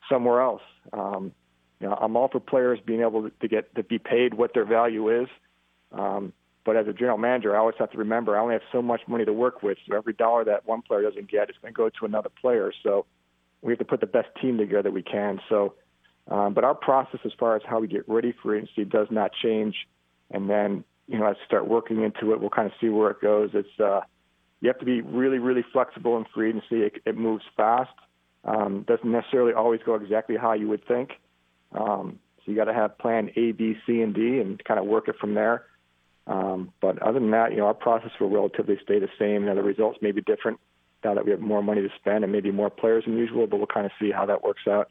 [0.08, 0.62] somewhere else.
[0.92, 1.32] Um,
[1.80, 4.64] you know, I'm all for players being able to get to be paid what their
[4.64, 5.28] value is.
[5.92, 6.32] Um,
[6.64, 9.00] but as a general manager, I always have to remember I only have so much
[9.08, 9.78] money to work with.
[9.88, 12.72] So every dollar that one player doesn't get is going to go to another player.
[12.82, 13.06] So
[13.62, 15.40] we have to put the best team together that we can.
[15.48, 15.74] So,
[16.28, 19.32] um, but our process as far as how we get ready for agency does not
[19.42, 19.74] change.
[20.30, 23.10] And then you know, as we start working into it, we'll kind of see where
[23.10, 23.50] it goes.
[23.52, 24.00] It's uh,
[24.60, 26.82] you have to be really, really flexible in free agency.
[26.82, 27.90] It, it moves fast.
[28.44, 31.10] Um, doesn't necessarily always go exactly how you would think.
[31.72, 34.86] Um, so you got to have plan A, B, C, and D, and kind of
[34.86, 35.64] work it from there.
[36.26, 39.46] Um, but other than that, you know, our process will relatively stay the same.
[39.46, 40.60] Now the results may be different
[41.04, 43.58] now that we have more money to spend and maybe more players than usual, but
[43.58, 44.90] we'll kind of see how that works out.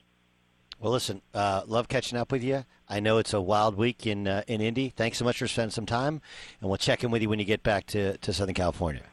[0.79, 2.63] Well, listen, uh, love catching up with you.
[2.87, 4.89] I know it's a wild week in uh, in Indy.
[4.95, 6.21] Thanks so much for spending some time,
[6.61, 9.03] and we'll check in with you when you get back to, to Southern California.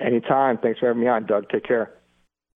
[0.00, 0.58] Anytime.
[0.58, 1.48] Thanks for having me on, Doug.
[1.48, 1.92] Take care.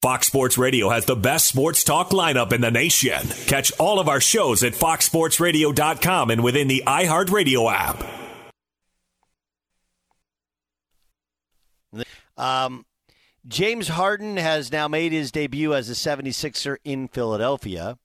[0.03, 3.21] Fox Sports Radio has the best sports talk lineup in the nation.
[3.47, 8.03] Catch all of our shows at foxsportsradio.com and within the iHeartRadio app.
[12.39, 12.87] Um,
[13.49, 17.99] James Harden has now made his debut as a 76er in Philadelphia.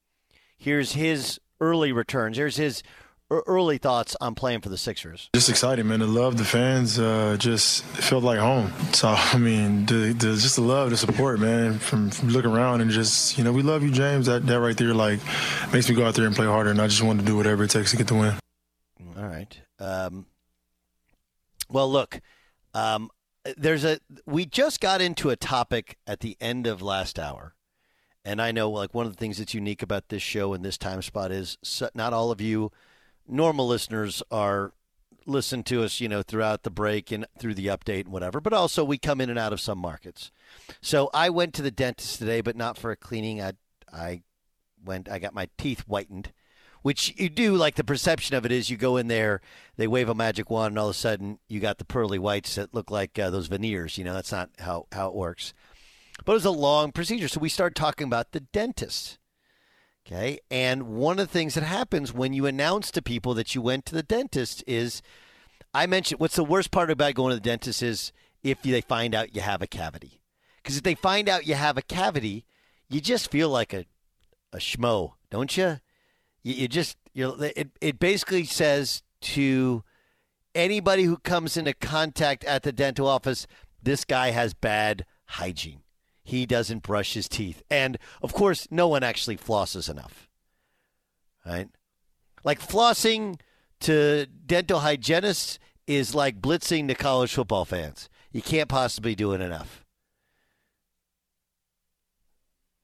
[0.58, 2.38] Here's his early returns.
[2.38, 2.84] Here's his
[3.30, 5.30] early thoughts on playing for the Sixers?
[5.34, 6.00] Just excited, man.
[6.00, 8.72] The love, the fans, uh, just felt like home.
[8.96, 11.80] So I mean, the, the, just the love, the support, man.
[11.80, 14.28] From, from, looking around and just, you know, we love you, James.
[14.28, 15.20] That that right there, like,
[15.74, 16.72] makes me go out there and play harder.
[16.72, 18.36] And I just want to do whatever it takes to get the win.
[19.18, 19.60] All right.
[19.80, 20.28] Um,
[21.70, 22.22] well, look,
[22.74, 23.10] um,
[23.58, 24.00] there's a.
[24.26, 27.54] We just got into a topic at the end of last hour.
[28.24, 30.80] And I know, like, one of the things that's unique about this show and this
[30.80, 31.58] time spot is
[31.94, 32.72] not all of you
[33.28, 34.74] normal listeners are
[35.26, 38.54] listen to us, you know, throughout the break and through the update and whatever, but
[38.54, 40.32] also we come in and out of some markets.
[40.82, 43.42] So I went to the dentist today, but not for a cleaning.
[43.42, 43.54] I
[43.92, 44.22] I
[44.84, 46.32] went I got my teeth whitened,
[46.86, 49.42] which you do like the perception of it is you go in there,
[49.76, 52.54] they wave a magic wand and all of a sudden you got the pearly whites
[52.54, 55.56] that look like uh, those veneers, you know, that's not how how it works.
[56.24, 59.18] But it was a long procedure, so we start talking about the dentist.
[60.06, 60.38] Okay.
[60.52, 63.88] And one of the things that happens when you announce to people that you went
[63.88, 65.02] to the dentist is
[65.74, 68.12] I mentioned what's the worst part about going to the dentist is
[68.44, 70.22] if they find out you have a cavity.
[70.62, 72.46] Because if they find out you have a cavity,
[72.88, 73.86] you just feel like a,
[74.54, 75.80] a schmo, don't you?
[76.46, 79.84] You, you just, you it, it basically says to
[80.54, 83.48] anybody who comes into contact at the dental office,
[83.84, 85.82] this guy has bad hygiene
[86.26, 87.62] he doesn't brush his teeth.
[87.70, 90.28] And of course, no one actually flosses enough.
[91.46, 91.70] Right?
[92.44, 93.40] Like flossing
[93.82, 98.10] to dental hygienists is like blitzing to college football fans.
[98.32, 99.86] You can't possibly do it enough.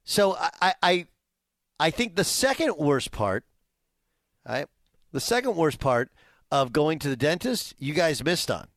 [0.04, 1.06] So I, I,
[1.80, 3.43] I think the second worst part,
[4.47, 4.67] right?
[5.12, 6.12] The second worst part
[6.51, 8.67] of going to the dentist, you guys missed on.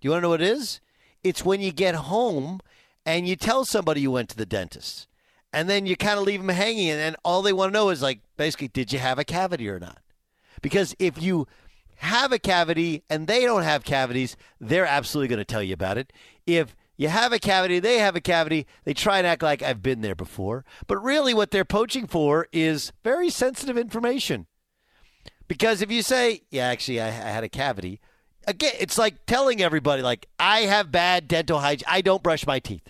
[0.00, 0.80] Do you want to know what it is?
[1.22, 2.60] It's when you get home
[3.06, 5.06] and you tell somebody you went to the dentist,
[5.52, 7.90] and then you kind of leave them hanging, and, and all they want to know
[7.90, 9.98] is like, basically, did you have a cavity or not?
[10.62, 11.46] Because if you
[11.96, 15.98] have a cavity and they don't have cavities, they're absolutely going to tell you about
[15.98, 16.12] it.
[16.46, 19.82] If you have a cavity, they have a cavity, they try and act like I've
[19.82, 20.64] been there before.
[20.86, 24.46] But really, what they're poaching for is very sensitive information.
[25.52, 28.00] Because if you say, yeah, actually, I, I had a cavity,
[28.46, 32.58] again, it's like telling everybody, like, I have bad dental hygiene, I don't brush my
[32.58, 32.88] teeth.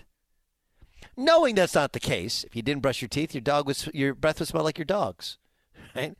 [1.17, 4.15] Knowing that's not the case, if you didn't brush your teeth, your dog was your
[4.15, 5.39] breath would smell like your dog's,
[5.95, 6.15] right?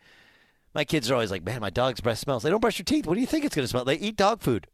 [0.75, 2.43] My kids are always like, man, my dog's breath smells.
[2.43, 3.07] They don't brush your teeth.
[3.07, 3.85] What do you think it's going to smell?
[3.85, 4.67] They eat dog food.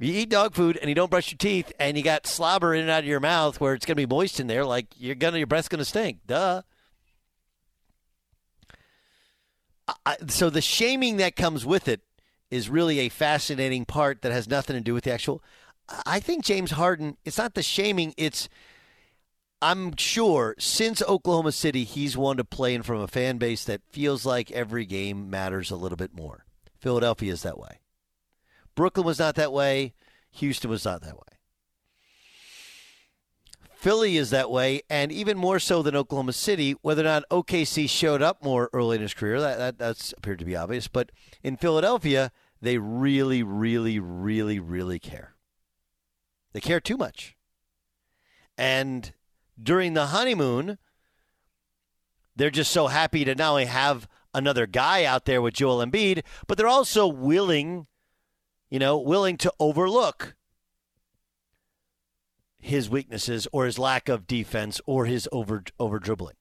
[0.00, 2.80] You eat dog food and you don't brush your teeth and you got slobber in
[2.80, 5.14] and out of your mouth where it's going to be moist in there, like you're
[5.14, 6.18] gonna your breath's going to stink.
[6.26, 6.62] Duh.
[10.06, 12.00] I, so the shaming that comes with it
[12.50, 15.42] is really a fascinating part that has nothing to do with the actual.
[16.06, 17.16] I think James Harden.
[17.24, 18.14] It's not the shaming.
[18.16, 18.48] It's
[19.60, 23.80] I'm sure since Oklahoma City, he's wanted to play in from a fan base that
[23.88, 26.44] feels like every game matters a little bit more.
[26.78, 27.80] Philadelphia is that way.
[28.74, 29.94] Brooklyn was not that way.
[30.32, 31.33] Houston was not that way.
[33.84, 36.74] Philly is that way, and even more so than Oklahoma City.
[36.80, 40.38] Whether or not OKC showed up more early in his career, that, that that's appeared
[40.38, 40.88] to be obvious.
[40.88, 45.34] But in Philadelphia, they really, really, really, really care.
[46.54, 47.36] They care too much.
[48.56, 49.12] And
[49.62, 50.78] during the honeymoon,
[52.34, 56.22] they're just so happy to not only have another guy out there with Joel Embiid,
[56.46, 57.86] but they're also willing,
[58.70, 60.34] you know, willing to overlook
[62.64, 66.36] his weaknesses or his lack of defense or his over over dribbling.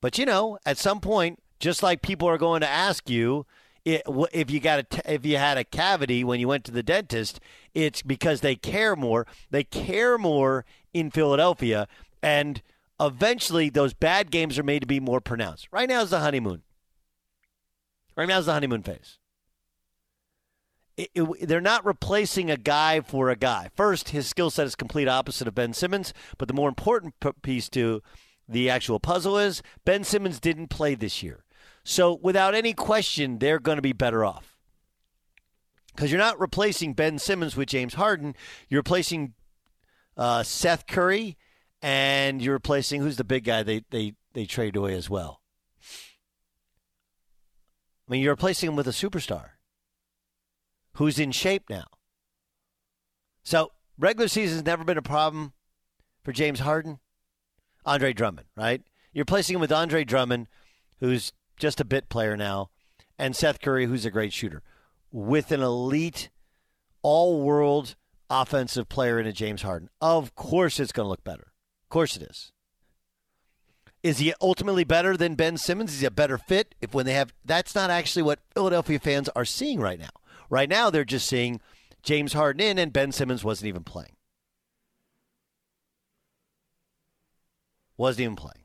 [0.00, 3.46] But you know, at some point, just like people are going to ask you
[3.84, 7.38] if you got a, if you had a cavity when you went to the dentist,
[7.72, 9.26] it's because they care more.
[9.50, 11.86] They care more in Philadelphia,
[12.20, 12.60] and
[12.98, 15.68] eventually those bad games are made to be more pronounced.
[15.70, 16.62] Right now is the honeymoon.
[18.16, 19.19] Right now is the honeymoon phase
[21.00, 23.70] it, it, they're not replacing a guy for a guy.
[23.74, 27.30] First, his skill set is complete opposite of Ben Simmons, but the more important p-
[27.42, 28.02] piece to
[28.48, 31.44] the actual puzzle is Ben Simmons didn't play this year.
[31.84, 34.58] So, without any question, they're going to be better off.
[35.94, 38.34] Because you're not replacing Ben Simmons with James Harden,
[38.68, 39.34] you're replacing
[40.16, 41.36] uh, Seth Curry,
[41.80, 45.40] and you're replacing who's the big guy they, they, they trade away as well.
[48.06, 49.50] I mean, you're replacing him with a superstar
[50.94, 51.86] who's in shape now.
[53.42, 55.52] So regular season has never been a problem
[56.22, 56.98] for James Harden.
[57.84, 58.82] Andre Drummond, right?
[59.12, 60.48] You're placing him with Andre Drummond,
[61.00, 62.70] who's just a bit player now,
[63.18, 64.62] and Seth Curry, who's a great shooter,
[65.10, 66.30] with an elite,
[67.02, 67.96] all world
[68.28, 69.88] offensive player in a James Harden.
[70.00, 71.52] Of course it's going to look better.
[71.84, 72.52] Of course it is.
[74.02, 75.92] Is he ultimately better than Ben Simmons?
[75.92, 76.74] Is he a better fit?
[76.80, 80.08] If when they have that's not actually what Philadelphia fans are seeing right now.
[80.50, 81.60] Right now, they're just seeing
[82.02, 84.16] James Harden in, and Ben Simmons wasn't even playing.
[87.96, 88.64] Wasn't even playing.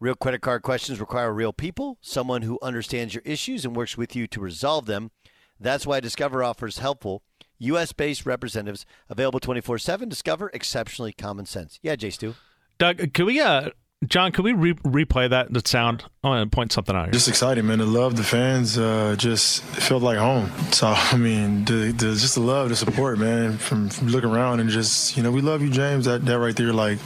[0.00, 4.16] Real credit card questions require real people, someone who understands your issues and works with
[4.16, 5.12] you to resolve them.
[5.60, 7.22] That's why Discover offers helpful
[7.58, 7.92] U.S.
[7.92, 10.08] based representatives available 24 7.
[10.08, 11.78] Discover exceptionally common sense.
[11.82, 12.34] Yeah, Jay Stu.
[12.78, 13.70] Doug, can we uh,
[14.06, 16.04] John, could we re- replay that the sound?
[16.24, 17.12] I want to point something out here.
[17.12, 17.78] Just excited, man.
[17.78, 20.50] The love, the fans, uh, just felt like home.
[20.72, 23.58] So I mean, the, the just the love, the support, man.
[23.58, 26.06] From, from, looking around and just you know, we love you, James.
[26.06, 26.98] That that right there, like,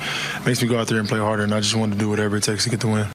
[0.46, 1.42] makes me go out there and play harder.
[1.42, 3.09] And I just want to do whatever it takes to get the win.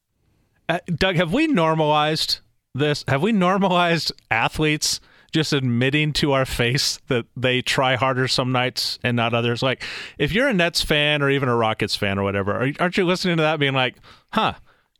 [0.69, 2.39] Uh, Doug, have we normalized
[2.75, 3.03] this?
[3.07, 5.01] Have we normalized athletes?
[5.31, 9.63] Just admitting to our face that they try harder some nights and not others.
[9.63, 9.83] Like,
[10.17, 13.37] if you're a Nets fan or even a Rockets fan or whatever, aren't you listening
[13.37, 13.95] to that being like,
[14.31, 14.53] huh,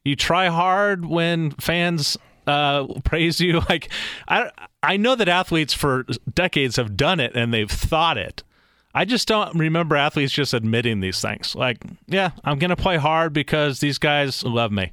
[0.04, 2.18] you try hard when fans
[2.48, 3.62] uh, praise you?
[3.70, 3.90] Like,
[4.28, 8.44] I, I know that athletes for decades have done it and they've thought it.
[8.94, 11.56] I just don't remember athletes just admitting these things.
[11.56, 14.92] Like, yeah, I'm going to play hard because these guys love me.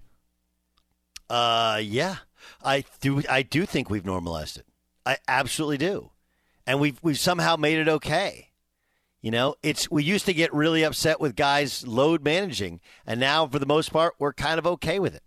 [1.29, 2.17] Uh, yeah,
[2.63, 3.23] I do.
[3.29, 4.67] I do think we've normalized it.
[5.09, 6.11] I absolutely do.
[6.67, 8.51] And we've we've somehow made it okay.
[9.23, 13.47] You know, it's we used to get really upset with guys load managing, and now
[13.47, 15.23] for the most part we're kind of okay with it.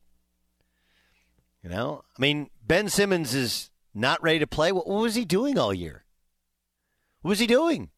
[1.64, 4.72] You know, I mean, Ben Simmons is not ready to play.
[4.72, 6.06] What, what was he doing all year?
[7.24, 7.90] What was he doing?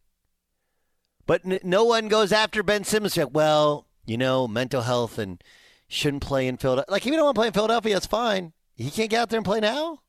[1.26, 3.18] But n- no one goes after Ben Simmons.
[3.18, 5.44] Like, well, you know, mental health and
[5.90, 6.92] shouldn't play in Philadelphia.
[6.92, 8.54] Like, if you don't want to play in Philadelphia, that's fine.
[8.76, 10.03] He can't get out there and play now.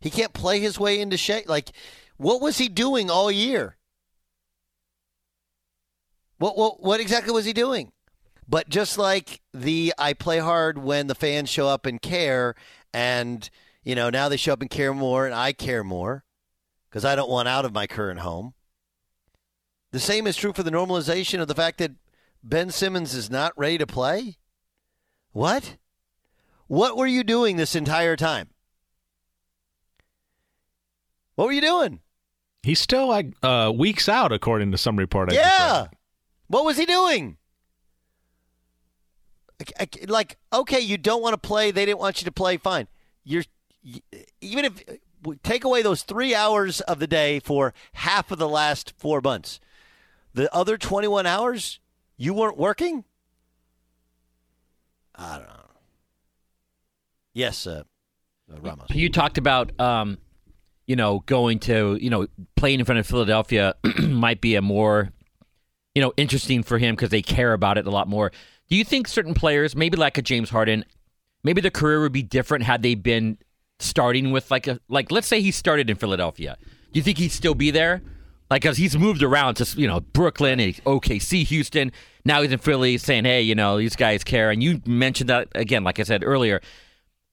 [0.00, 1.48] He can't play his way into shape.
[1.48, 1.72] Like,
[2.16, 3.76] what was he doing all year?
[6.38, 7.92] What, what, what exactly was he doing?
[8.48, 12.54] But just like the I play hard when the fans show up and care,
[12.94, 13.48] and
[13.82, 16.24] you know now they show up and care more, and I care more
[16.88, 18.54] because I don't want out of my current home.
[19.90, 21.92] The same is true for the normalization of the fact that
[22.42, 24.36] Ben Simmons is not ready to play.
[25.32, 25.76] What?
[26.68, 28.50] What were you doing this entire time?
[31.36, 32.00] What were you doing?
[32.62, 35.30] He's still like uh, weeks out, according to some report.
[35.30, 35.86] I just yeah.
[36.48, 37.36] What was he doing?
[40.08, 41.70] Like, okay, you don't want to play.
[41.70, 42.56] They didn't want you to play.
[42.56, 42.88] Fine.
[43.24, 43.44] You're
[44.40, 44.82] even if
[45.42, 49.60] take away those three hours of the day for half of the last four months,
[50.34, 51.80] the other twenty-one hours
[52.16, 53.04] you weren't working.
[55.14, 55.52] I don't know.
[57.32, 57.84] Yes, uh,
[58.52, 58.90] uh, Ramos.
[58.90, 60.18] You talked about, um,
[60.86, 62.26] you know, going to, you know,
[62.56, 65.10] playing in front of Philadelphia might be a more,
[65.94, 68.30] you know, interesting for him because they care about it a lot more.
[68.68, 70.84] Do you think certain players, maybe like a James Harden,
[71.42, 73.38] maybe their career would be different had they been
[73.78, 76.56] starting with like a like let's say he started in Philadelphia.
[76.92, 78.02] Do you think he'd still be there?
[78.50, 81.90] Like, cause he's moved around to you know Brooklyn, and OKC, Houston.
[82.24, 85.48] Now he's in Philly, saying, "Hey, you know these guys care." And you mentioned that
[85.54, 86.60] again, like I said earlier.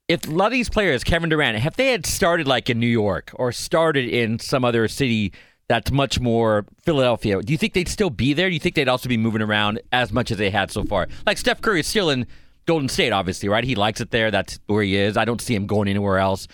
[0.07, 2.87] If a lot of these players, Kevin Durant, if they had started like in New
[2.87, 5.31] York or started in some other city
[5.69, 8.49] that's much more Philadelphia, do you think they'd still be there?
[8.49, 11.07] Do you think they'd also be moving around as much as they had so far?
[11.25, 12.27] Like Steph Curry is still in
[12.65, 13.63] Golden State, obviously, right?
[13.63, 14.29] He likes it there.
[14.29, 15.15] That's where he is.
[15.15, 16.47] I don't see him going anywhere else.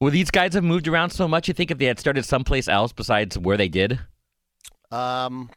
[0.00, 1.48] Would these guys have moved around so much?
[1.48, 3.98] You think if they had started someplace else besides where they did?
[4.90, 5.50] Um,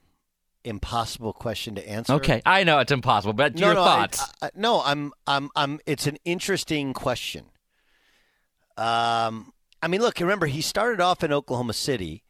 [0.63, 2.13] impossible question to answer.
[2.13, 4.21] Okay, I know it's impossible, but no, your no, thoughts?
[4.41, 5.79] I, I- no, I'm, I'm, I'm.
[5.85, 7.45] It's an interesting question.
[8.77, 12.23] Um, I mean, look, remember he started off in Oklahoma City,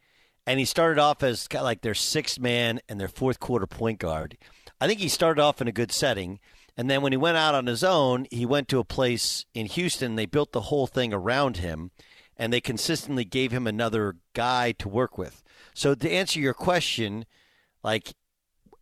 [0.46, 3.66] and he started off as kind of like their sixth man and their fourth quarter
[3.66, 4.36] point guard.
[4.80, 6.40] I think he started off in a good setting,
[6.76, 9.66] and then when he went out on his own, he went to a place in
[9.66, 10.16] Houston.
[10.16, 11.90] They built the whole thing around him,
[12.36, 15.42] and they consistently gave him another guy to work with.
[15.74, 17.24] So to answer your question,
[17.84, 18.14] like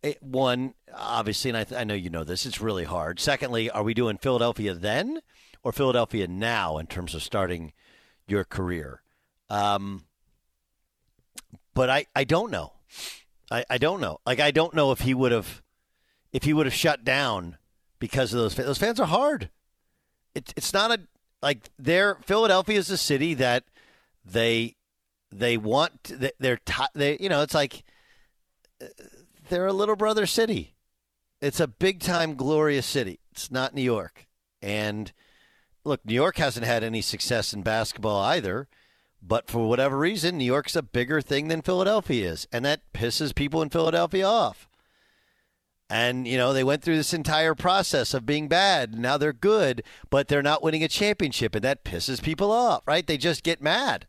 [0.03, 3.19] it, one, obviously, and I, th- I know you know this, it's really hard.
[3.19, 5.19] Secondly, are we doing Philadelphia then
[5.63, 7.73] or Philadelphia now in terms of starting
[8.27, 9.01] your career?
[9.49, 10.05] Um,
[11.73, 12.73] but I, I don't know.
[13.51, 14.19] I, I don't know.
[14.25, 15.61] Like I don't know if he would have
[16.31, 17.57] if he would have shut down
[17.99, 18.65] because of those fans.
[18.67, 19.49] Those fans are hard.
[20.33, 20.99] It's it's not a
[21.41, 23.65] like they're Philadelphia is a city that
[24.25, 24.75] they
[25.31, 26.59] they want they- they're
[26.95, 27.83] they you know it's like
[29.51, 30.73] they're a little brother city.
[31.39, 33.19] It's a big time glorious city.
[33.31, 34.27] It's not New York.
[34.63, 35.11] And
[35.83, 38.67] look, New York hasn't had any success in basketball either.
[39.21, 43.35] But for whatever reason, New York's a bigger thing than Philadelphia is, and that pisses
[43.35, 44.67] people in Philadelphia off.
[45.91, 48.97] And, you know, they went through this entire process of being bad.
[48.97, 53.05] Now they're good, but they're not winning a championship, and that pisses people off, right?
[53.05, 54.07] They just get mad.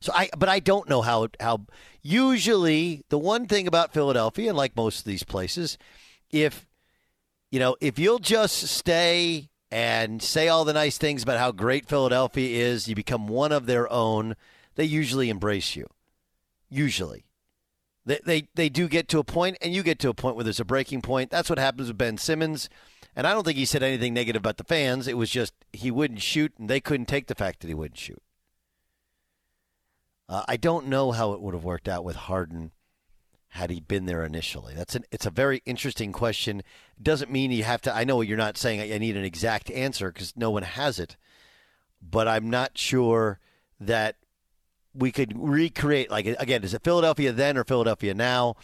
[0.00, 1.66] So I, but I don't know how how.
[2.08, 5.76] Usually, the one thing about Philadelphia, and like most of these places,
[6.30, 6.66] if
[7.50, 11.86] you know, if you'll just stay and say all the nice things about how great
[11.86, 14.36] Philadelphia is, you become one of their own.
[14.74, 15.86] They usually embrace you.
[16.70, 17.26] Usually,
[18.06, 20.44] they they they do get to a point, and you get to a point where
[20.44, 21.30] there's a breaking point.
[21.30, 22.70] That's what happens with Ben Simmons.
[23.14, 25.08] And I don't think he said anything negative about the fans.
[25.08, 27.98] It was just he wouldn't shoot, and they couldn't take the fact that he wouldn't
[27.98, 28.22] shoot.
[30.28, 32.72] Uh, I don't know how it would have worked out with Harden
[33.52, 34.74] had he been there initially.
[34.74, 36.62] That's an it's a very interesting question.
[37.02, 37.94] Doesn't mean you have to.
[37.94, 41.16] I know you're not saying I need an exact answer because no one has it,
[42.02, 43.38] but I'm not sure
[43.80, 44.16] that
[44.94, 46.10] we could recreate.
[46.10, 48.56] Like again, is it Philadelphia then or Philadelphia now?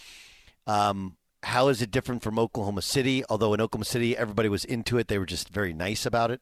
[0.66, 3.22] Um, how is it different from Oklahoma City?
[3.28, 5.08] Although in Oklahoma City, everybody was into it.
[5.08, 6.40] They were just very nice about it.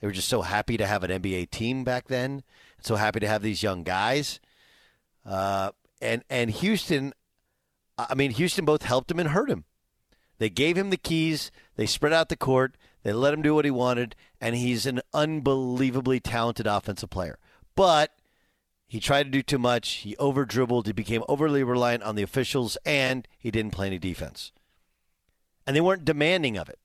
[0.00, 2.42] They were just so happy to have an NBA team back then.
[2.80, 4.40] So happy to have these young guys.
[5.24, 7.12] Uh, and and Houston,
[7.98, 9.64] I mean, Houston both helped him and hurt him.
[10.38, 11.50] They gave him the keys.
[11.76, 12.76] They spread out the court.
[13.02, 17.38] They let him do what he wanted, and he's an unbelievably talented offensive player.
[17.74, 18.12] But
[18.90, 19.88] he tried to do too much.
[19.88, 20.88] He over dribbled.
[20.88, 24.50] He became overly reliant on the officials, and he didn't play any defense.
[25.64, 26.79] And they weren't demanding of it.